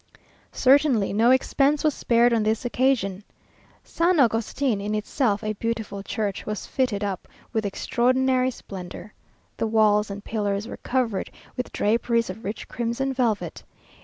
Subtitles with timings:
[0.51, 3.23] Certainly no expense was spared on this occasion.
[3.83, 9.13] San Augustin, in itself a beautiful church, was fitted up with extraordinary splendour.
[9.57, 13.61] The walls and pillars were covered with draperies of rich crimson velvet.